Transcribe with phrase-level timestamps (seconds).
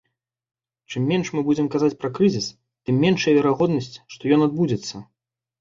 [0.93, 2.47] Чым менш мы будзем казаць пра крызіс,
[2.91, 5.05] тым меншая верагоднасць, што ён адбудзецца.